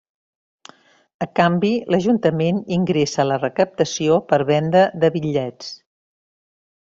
A 1.25 1.27
canvi 1.39 1.69
l'Ajuntament 1.95 2.63
ingressa 2.79 3.25
la 3.33 3.37
recaptació 3.43 4.17
per 4.31 4.41
venda 4.53 4.83
de 5.05 5.13
bitllets. 5.17 5.71